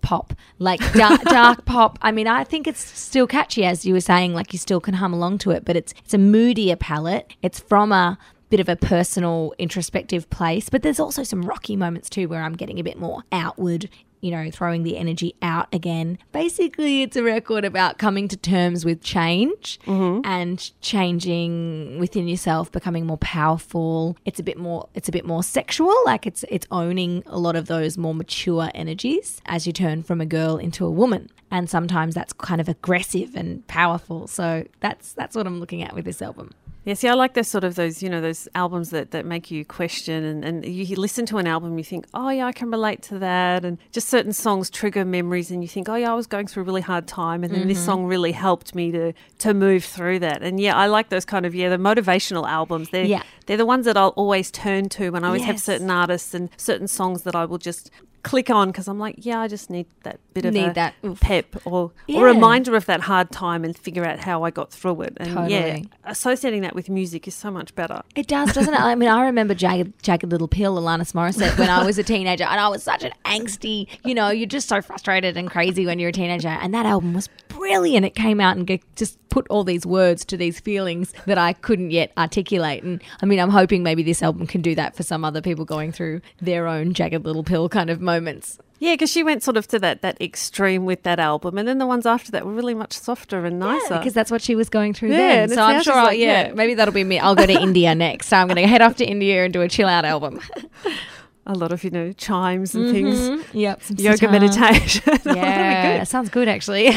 [0.00, 1.98] pop, like dark, dark pop.
[2.00, 4.32] I mean, I think it's still catchy, as you were saying.
[4.32, 7.34] Like you still can hum along to it, but it's it's a moodier palette.
[7.42, 8.16] It's from a
[8.48, 12.54] bit of a personal, introspective place, but there's also some rocky moments too, where I'm
[12.54, 13.90] getting a bit more outward.
[14.20, 16.18] You know, throwing the energy out again.
[16.32, 20.20] Basically, it's a record about coming to terms with change mm-hmm.
[20.24, 24.16] and changing within yourself, becoming more powerful.
[24.24, 27.56] It's a bit more it's a bit more sexual, like it's it's owning a lot
[27.56, 31.30] of those more mature energies as you turn from a girl into a woman.
[31.50, 34.26] And sometimes that's kind of aggressive and powerful.
[34.26, 36.50] So that's that's what I'm looking at with this album.
[36.84, 39.50] Yeah, see, I like those sort of those, you know, those albums that, that make
[39.50, 42.70] you question and, and you, listen to an album, you think, oh, yeah, I can
[42.70, 43.62] relate to that.
[43.64, 46.62] And just certain songs trigger memories and you think, oh, yeah, I was going through
[46.62, 47.44] a really hard time.
[47.44, 47.68] And then Mm-hmm.
[47.68, 50.42] this song really helped me to, to move through that.
[50.42, 52.88] And yeah, I like those kind of, yeah, the motivational albums.
[52.88, 53.22] They're, Yeah.
[53.44, 56.48] they're the ones that I'll always turn to when I always have certain artists and
[56.56, 57.90] certain songs that I will just
[58.28, 61.18] click on because I'm like, yeah, I just need that bit of Need that oof.
[61.20, 62.20] pep or, Yeah.
[62.20, 65.16] or reminder of that hard time and figure out how I got through it.
[65.18, 68.02] And yeah, associating that with music is so much better.
[68.14, 68.80] It does, doesn't it?
[68.80, 72.44] I mean, I remember Jagged, Jagged Little Pill, Alanis Morissette, when I was a teenager,
[72.44, 75.98] and I was such an angsty, you know, you're just so frustrated and crazy when
[75.98, 76.48] you're a teenager.
[76.48, 78.04] And that album was brilliant.
[78.04, 81.90] It came out and just put all these words to these feelings that I couldn't
[81.90, 82.82] yet articulate.
[82.82, 85.64] And I mean, I'm hoping maybe this album can do that for some other people
[85.64, 88.58] going through their own jagged little pill kind of moments.
[88.80, 91.78] Yeah, because she went sort of to that that extreme with that album, and then
[91.78, 93.94] the ones after that were really much softer and nicer.
[93.94, 95.48] Yeah, because that's what she was going through Yeah, then.
[95.48, 96.52] So I'm sure, I'll, like, yeah, yeah.
[96.54, 97.18] maybe that'll be me.
[97.18, 98.28] I'll go to India next.
[98.28, 100.40] So I'm going to head off to India and do a chill out album.
[101.46, 103.58] a lot of you know chimes and things, mm-hmm.
[103.58, 104.32] Yep, some yoga sitar.
[104.32, 105.18] meditation.
[105.36, 106.08] Yeah, good.
[106.08, 106.92] sounds good actually.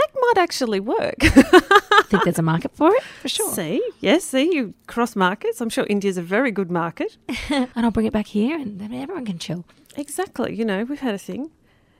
[0.00, 1.16] That might actually work.
[1.20, 3.52] I think there's a market for it for sure.
[3.52, 5.60] See, yes, see, you cross markets.
[5.60, 7.16] I'm sure India's a very good market.
[7.50, 9.64] And I'll bring it back here, and then everyone can chill.
[9.96, 10.54] Exactly.
[10.54, 11.50] You know, we've had a thing.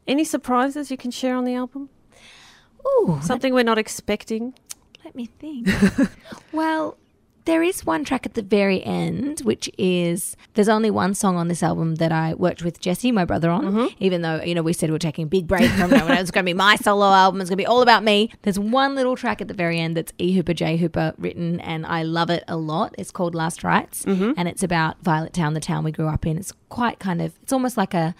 [0.06, 1.88] Any surprises you can share on the album?
[2.86, 4.54] Ooh, Something we're not expecting.
[5.04, 5.68] Let me think.
[6.52, 6.96] well,
[7.46, 11.48] there is one track at the very end, which is there's only one song on
[11.48, 13.64] this album that I worked with Jesse, my brother, on.
[13.98, 16.44] Even though you know we said we're taking a big break from it, it's going
[16.44, 17.40] to be my solo album.
[17.40, 18.30] It's going to be all about me.
[18.42, 21.86] There's one little track at the very end that's E Hooper J Hooper written, and
[21.86, 22.94] I love it a lot.
[22.98, 24.04] It's called Last Rites,
[24.36, 26.36] and it's about Violet Town, the town we grew up in.
[26.38, 28.14] It's quite kind of it's almost like a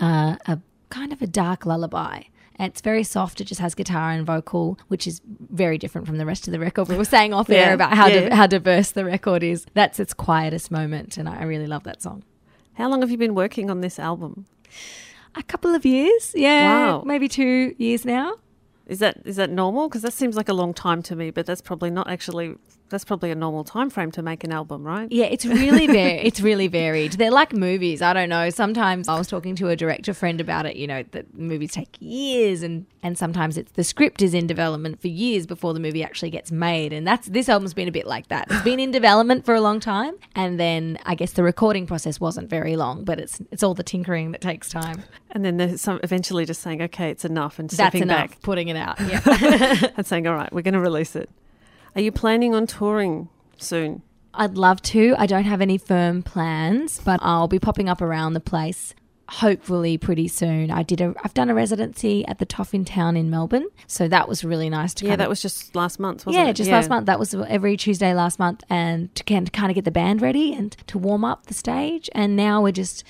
[0.00, 0.58] uh, a
[0.88, 2.22] kind of a dark lullaby.
[2.60, 3.40] It's very soft.
[3.40, 6.58] It just has guitar and vocal, which is very different from the rest of the
[6.60, 6.88] record.
[6.88, 8.28] We were saying off air Yeah, about how yeah.
[8.28, 9.66] di- how diverse the record is.
[9.74, 12.22] That's its quietest moment, and I I really love that song.
[12.74, 14.46] How long have you been working on this album?
[15.34, 17.02] A couple of years, yeah, Wow.
[17.06, 18.34] maybe two years now.
[18.86, 19.88] Is that is that normal?
[19.88, 22.56] Because that seems like a long time to me, but that's probably not actually.
[22.92, 25.10] That's probably a normal time frame to make an album, right?
[25.10, 27.14] Yeah, it's really very it's really varied.
[27.14, 28.02] They're like movies.
[28.02, 28.50] I don't know.
[28.50, 30.76] Sometimes I was talking to a director friend about it.
[30.76, 35.00] You know, that movies take years, and and sometimes it's the script is in development
[35.00, 36.92] for years before the movie actually gets made.
[36.92, 38.46] And that's this album's been a bit like that.
[38.50, 42.20] It's been in development for a long time, and then I guess the recording process
[42.20, 45.02] wasn't very long, but it's it's all the tinkering that takes time.
[45.30, 48.30] And then there's some eventually just saying, okay, it's enough, and That's stepping enough.
[48.30, 49.00] back Putting it out.
[49.00, 49.20] Yeah.
[49.96, 51.30] and saying, all right, we're going to release it.
[51.94, 53.28] Are you planning on touring
[53.58, 54.02] soon?
[54.34, 55.14] I'd love to.
[55.18, 58.94] I don't have any firm plans, but I'll be popping up around the place
[59.28, 60.70] hopefully pretty soon.
[60.70, 64.06] I did a I've done a residency at the Toff in Town in Melbourne, so
[64.08, 66.46] that was really nice to Yeah, that of- was just last month, wasn't yeah, it?
[66.48, 67.06] Yeah, just last month.
[67.06, 70.72] That was every Tuesday last month, and to kind of get the band ready and
[70.86, 72.10] to warm up the stage.
[72.14, 73.04] And now we're just,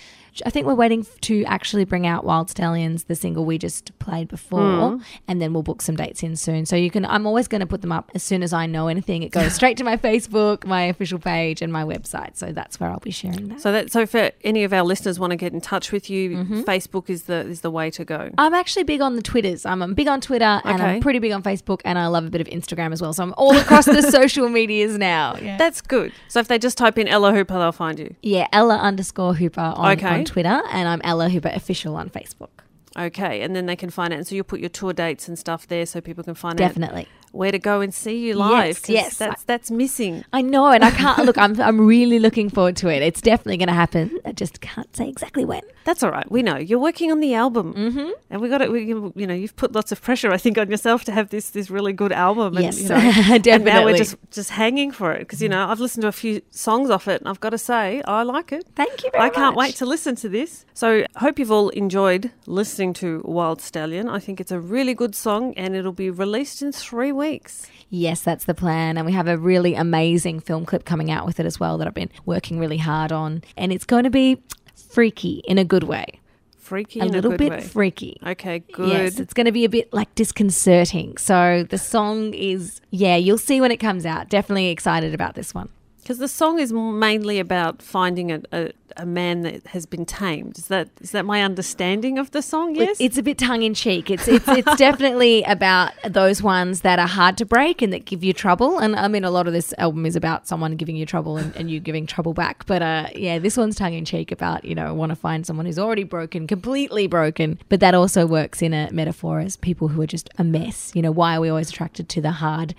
[0.46, 4.28] I think we're waiting to actually bring out Wild Stallionz, the single we just played
[4.28, 5.02] before, Hmm.
[5.28, 6.64] and then we'll book some dates in soon.
[6.66, 8.88] So you can, I'm always going to put them up as soon as I know
[8.88, 9.22] anything.
[9.22, 12.36] It goes straight to my Facebook, my official page, and my website.
[12.36, 13.60] So that's where I'll be sharing that.
[13.60, 16.22] So that so for any of our listeners want to get in touch with you,
[16.32, 16.60] Mm-hmm.
[16.62, 18.30] Facebook is the is the way to go.
[18.38, 19.66] I'm actually big on the Twitters.
[19.66, 20.84] I'm, I'm big on Twitter and Okay.
[20.94, 23.12] I'm pretty big on Facebook and I love a bit of Instagram as well.
[23.12, 25.36] So I'm all across the social medias now.
[25.40, 25.56] Yeah.
[25.56, 26.12] That's good.
[26.28, 28.14] So if they just type in Ella Hooper, they'll find you.
[28.22, 30.06] Yeah, Ella underscore Hooper on, Okay.
[30.06, 32.61] on Twitter, and I'm Ella Hooper official on Facebook.
[32.96, 34.16] Okay, and then they can find it.
[34.16, 36.68] And so you'll put your tour dates and stuff there, so people can find out
[36.68, 37.08] Definitely.
[37.32, 38.80] where to go and see you live.
[38.86, 39.16] Yes, yes.
[39.16, 40.24] that's that's missing.
[40.32, 41.38] I know, and I can't look.
[41.38, 43.02] I'm I'm really looking forward to it.
[43.02, 44.18] It's definitely going to happen.
[44.24, 45.62] I just can't say exactly when.
[45.84, 46.30] That's all right.
[46.30, 48.10] We know you're working on the album, mm-hmm.
[48.30, 48.70] and we got it.
[48.70, 51.50] We, you know, you've put lots of pressure, I think, on yourself to have this
[51.50, 52.56] this really good album.
[52.56, 52.96] And, Yes, you know,
[53.52, 56.12] And now we're just just hanging for it because you know I've listened to a
[56.12, 58.66] few songs off it, and I've got to say I like it.
[58.76, 60.64] Thank you very I can't wait to listen to this.
[60.74, 64.08] So, hope you've all enjoyed listening to Wild Stallion.
[64.08, 67.68] I think it's a really good song and it'll be released in three weeks.
[67.90, 71.38] Yes, that's the plan, and we have a really amazing film clip coming out with
[71.38, 74.42] it as well that I've been working really hard on, and it's going to be
[74.74, 76.18] freaky in a good way,
[76.56, 77.60] Freaky a little a bit way.
[77.60, 78.18] freaky.
[78.24, 78.88] Okay, good.
[78.88, 81.18] Yes, it's going to be a bit like disconcerting.
[81.18, 84.30] So the song is, yeah, you'll see when it comes out.
[84.30, 85.68] Definitely excited about this one.
[86.02, 90.58] Because the song is mainly about finding a, a, a man that has been tamed.
[90.58, 92.74] Is that is that my understanding of the song?
[92.74, 92.96] Yes.
[93.00, 94.10] It's a bit tongue in cheek.
[94.10, 98.24] It's it's it's definitely about those ones that are hard to break and that give
[98.24, 98.78] you trouble.
[98.78, 101.54] And I mean, a lot of this album is about someone giving you trouble and,
[101.54, 102.66] and you giving trouble back.
[102.66, 105.66] But uh, yeah, this one's tongue in cheek about you know want to find someone
[105.66, 107.60] who's already broken, completely broken.
[107.68, 110.90] But that also works in a metaphor as people who are just a mess.
[110.94, 112.74] You know, why are we always attracted to the hard?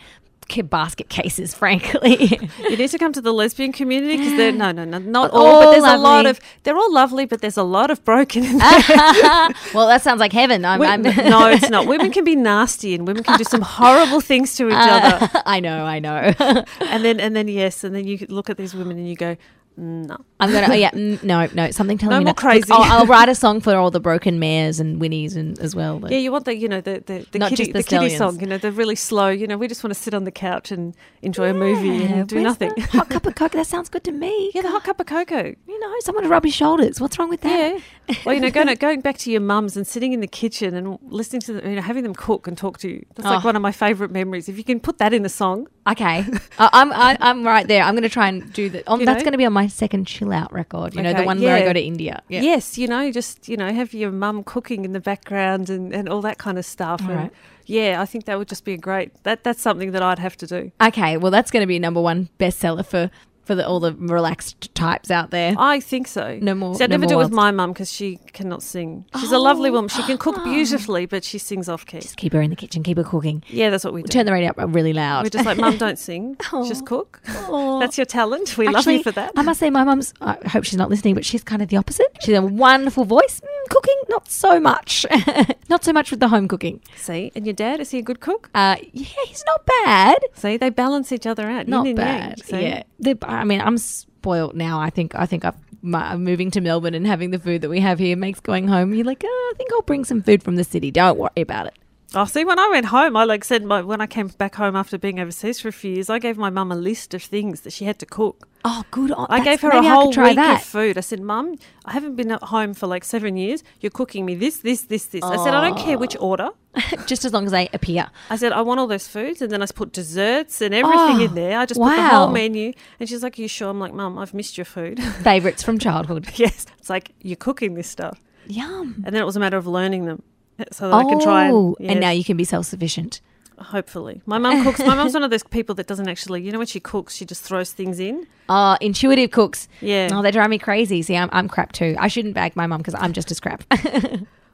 [0.61, 2.39] Basket cases, frankly.
[2.59, 5.37] you need to come to the lesbian community because they're no, no, no, not But
[5.37, 6.29] all, but all there's a lot lovely.
[6.31, 6.39] of.
[6.63, 8.69] They're all lovely, but there's a lot of broken in there.
[9.73, 10.63] well, that sounds like heaven.
[10.65, 11.87] I'm, Wo- I'm no, it's not.
[11.87, 15.41] Women can be nasty, and women can do some horrible things to each uh, other.
[15.45, 16.33] I know, I know.
[16.81, 19.37] And then, and then, yes, and then you look at these women and you go,
[19.75, 20.17] No.
[20.39, 20.67] I'm gonna.
[20.69, 21.71] Oh, yeah, mm, no, no.
[21.71, 22.38] Something telling No me more not.
[22.38, 22.71] crazy.
[22.71, 25.99] I'll, I'll write a song for all the broken mares and Winnies and as well.
[25.99, 27.83] but- Yeah, you want the you know the the, the Not kiddie, just the the
[27.83, 28.39] kiddie song.
[28.39, 29.29] You know, the really slow.
[29.29, 32.27] You know, we just want to sit on the couch and enjoy a movie and
[32.27, 32.71] do nothing.
[32.91, 33.57] hot cup of cocoa.
[33.57, 34.51] That sounds good to me.
[34.53, 35.55] yeah, the hot cup of cocoa.
[35.67, 37.01] You know, someone to rub your shoulders.
[37.01, 37.73] What's wrong with that?
[37.73, 37.79] Yeah.
[38.25, 40.99] Well, you know, going going back to your mums and sitting in the kitchen and
[41.03, 43.05] listening to them, you know, having them cook and talk to you.
[43.15, 43.47] That's like Oh.
[43.47, 44.49] one of my favourite memories.
[44.49, 46.25] If you can put that in a song, Okay,
[46.59, 47.81] I I'm I, I'm right there.
[47.83, 48.88] I'm going to try and do that.
[48.88, 50.95] On, You that's going to be on my second chill out record.
[50.95, 52.21] You know, the Okay, one where I go to India.
[52.30, 52.41] Yeah.
[52.41, 56.08] yes, you know, just you know, have your mum cooking in the background and, and
[56.10, 57.02] all that kind of stuff.
[57.04, 57.34] All and right.
[57.65, 59.12] yeah, I think that would just be a great.
[59.23, 60.71] That that's something that I'd have to do.
[60.82, 63.10] Okay, well, that's going to be number one bestseller for
[63.43, 65.53] for the, all the relaxed types out there.
[65.58, 66.39] I think so.
[66.41, 69.06] No more- See, I'd no never do it with my mum because she cannot sing.
[69.19, 69.73] She's a lovely Oh.
[69.73, 69.89] woman.
[69.89, 71.99] She can cook beautifully, but she sings off key.
[71.99, 73.43] Just keep her in the kitchen, keep her cooking.
[73.47, 74.08] Yeah, that's what we do.
[74.08, 75.23] Turn the radio up really loud.
[75.25, 76.38] We're just like, Mum, don't sing.
[76.67, 77.21] Just cook.
[77.25, 78.58] That's your talent.
[78.58, 79.32] We love you for that.
[79.36, 80.13] I must say, my mum's.
[80.21, 82.08] I hope she's not listening, but she's kind of the opposite.
[82.21, 83.41] She's a wonderful voice.
[83.41, 85.06] Mm, cooking, not so much.
[85.69, 86.82] not so much with the home cooking.
[86.95, 88.49] See, and your dad is he a good cook?
[88.56, 90.19] Uh, yeah, he's not bad.
[90.36, 91.67] See, they balance each other out.
[91.67, 92.41] Not and yang, bad.
[92.49, 94.79] yeah, They're- I mean, I'm spoiled now.
[94.79, 95.15] I think.
[95.15, 95.43] I think.
[95.85, 98.93] My, moving to Melbourne and having the food that we have here makes going home.
[98.93, 100.91] You're like, oh, I think I'll bring some food from the city.
[100.91, 101.77] Don't worry about it.
[102.15, 104.76] Oh, see, when I went home, I like said my, when I came back home
[104.76, 107.62] after being overseas for a few years, I gave my mum a list of things
[107.62, 108.47] that she had to cook.
[108.63, 109.12] Oh, good.
[109.12, 110.62] on- I gave her a maybe I could whole week that.
[110.62, 110.97] of food.
[110.97, 113.63] I said, Mum, I haven't been at home for like seven years.
[113.82, 115.23] You're cooking me this, this, this, this.
[115.23, 116.30] I said, I don't care which oh.
[116.30, 116.49] order.
[117.06, 118.10] just as long as they appear.
[118.30, 119.41] I said, I want all those foods.
[119.41, 121.60] And then I put desserts and everything Oh, in there.
[121.60, 122.73] I just put the whole menu.
[122.99, 123.69] And she's like, Are you sure?
[123.69, 125.02] I'm like, Mum, I've missed your food.
[125.02, 126.28] Favorites from childhood.
[126.36, 126.65] yes.
[126.78, 128.19] It's like, You're cooking this stuff.
[128.47, 129.04] Yum.
[129.06, 130.21] And then it was a matter of learning them
[130.71, 133.21] so that I can try Oh, and, and now you can be self sufficient.
[133.59, 134.21] hopefully.
[134.25, 134.79] My mum cooks.
[134.79, 137.25] My mum's one of those people that doesn't actually, you know, when she cooks, she
[137.25, 138.27] just throws things in.
[138.49, 139.67] Oh, intuitive cooks.
[139.81, 140.09] Yeah.
[140.11, 141.01] Oh, they drive me crazy.
[141.01, 141.95] See, I'm, I'm crap too.
[141.99, 143.63] I shouldn't bag my mum because I'm just as crap.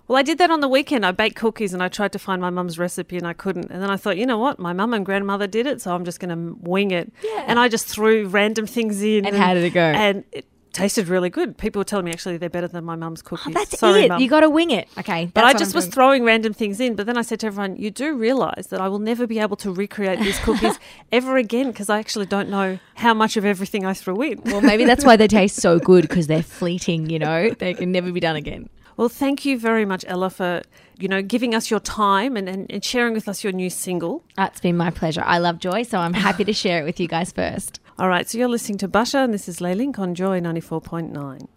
[0.10, 1.06] Well, I did that on the weekend.
[1.06, 3.70] I baked cookies and I tried to find my mum's recipe and I couldn't.
[3.70, 4.58] And then I thought, you know what?
[4.58, 7.14] My mum and grandmother did it, so I'm just going to wing it.
[7.24, 7.46] Yeah.
[7.48, 9.24] And I just threw random things in.
[9.28, 9.82] And how did it go?
[9.82, 11.58] And it tasted really good.
[11.58, 13.48] People were telling me actually they're better than my mum's oh, cookies.
[13.56, 14.10] Oh, that's Sorry, it.
[14.10, 14.22] Mum.
[14.22, 14.88] You got to wing it.
[14.98, 15.26] Okay.
[15.34, 16.96] but I just was throwing random things in.
[16.96, 19.58] But then I said to everyone, you do realise that I will never be able
[19.58, 20.78] to recreate these cookies
[21.12, 24.42] ever again because I actually don't know how much of everything I threw in.
[24.46, 27.50] well, maybe that's why they taste so good because they're fleeting, you know?
[27.52, 28.70] They can never be done again.
[29.00, 30.62] Well, thank you very much, Ella, for
[30.98, 34.26] you know giving us your time and, and, and sharing with us your new single.
[34.38, 35.24] It's been my pleasure.
[35.26, 37.80] I love Joy, so I'm happy to share it with you guys first.
[38.00, 41.50] All right, so you're listening to Basia, and this is Les Link on Joy 94.9.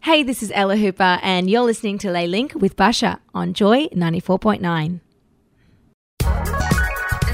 [0.00, 3.88] Hey, this is Ella Hooper, and you're listening to Les Link with Basia on Joy
[3.88, 5.00] 94.9.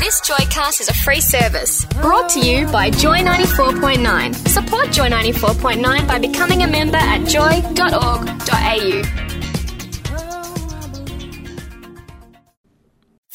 [0.00, 4.34] This Joycast is a free service brought to you by Joy 94.9.
[4.48, 9.25] Support Joy 94.9 by becoming a member at joy.org.au.